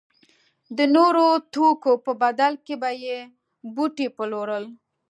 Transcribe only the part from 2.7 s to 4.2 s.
به یې بوټي